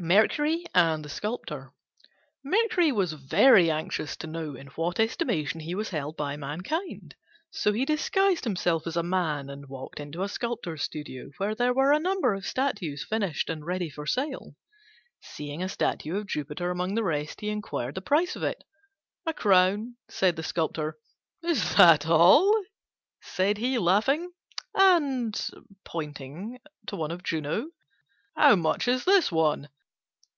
MERCURY 0.00 0.64
AND 0.74 1.04
THE 1.04 1.08
SCULPTOR 1.08 1.72
Mercury 2.42 2.90
was 2.90 3.12
very 3.12 3.70
anxious 3.70 4.16
to 4.16 4.26
know 4.26 4.56
in 4.56 4.66
what 4.68 4.98
estimation 4.98 5.60
he 5.60 5.76
was 5.76 5.90
held 5.90 6.16
by 6.16 6.34
mankind; 6.36 7.14
so 7.52 7.72
he 7.72 7.84
disguised 7.84 8.42
himself 8.42 8.84
as 8.88 8.96
a 8.96 9.04
man 9.04 9.48
and 9.48 9.68
walked 9.68 10.00
into 10.00 10.24
a 10.24 10.28
Sculptor's 10.28 10.82
studio, 10.82 11.30
where 11.36 11.54
there 11.54 11.72
were 11.72 11.92
a 11.92 12.00
number 12.00 12.34
of 12.34 12.44
statues 12.44 13.04
finished 13.04 13.48
and 13.48 13.64
ready 13.64 13.88
for 13.88 14.04
sale. 14.04 14.56
Seeing 15.20 15.62
a 15.62 15.68
statue 15.68 16.16
of 16.16 16.26
Jupiter 16.26 16.72
among 16.72 16.96
the 16.96 17.04
rest, 17.04 17.40
he 17.40 17.48
inquired 17.50 17.94
the 17.94 18.02
price 18.02 18.34
of 18.34 18.42
it. 18.42 18.64
"A 19.24 19.32
crown," 19.32 19.94
said 20.10 20.34
the 20.34 20.42
Sculptor. 20.42 20.98
"Is 21.44 21.76
that 21.76 22.08
all?" 22.08 22.52
said 23.20 23.56
he, 23.58 23.78
laughing; 23.78 24.32
"and" 24.74 25.40
(pointing 25.84 26.58
to 26.88 26.96
one 26.96 27.12
of 27.12 27.22
Juno) 27.22 27.70
"how 28.34 28.56
much 28.56 28.88
is 28.88 29.04
that 29.04 29.30
one?" 29.30 29.68